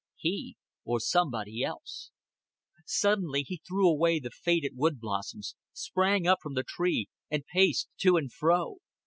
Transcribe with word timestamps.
He, 0.17 0.57
or 0.83 0.99
somebody 0.99 1.63
else! 1.63 2.09
Suddenly 2.87 3.43
he 3.43 3.57
threw 3.57 3.87
away 3.87 4.17
the 4.19 4.31
faded 4.31 4.71
wood 4.75 4.99
blossoms, 4.99 5.55
sprang 5.73 6.25
up 6.25 6.39
from 6.41 6.55
the 6.55 6.63
tree, 6.67 7.07
and 7.29 7.45
paced 7.45 7.87
to 7.99 8.17
and 8.17 8.33
fro. 8.33 8.77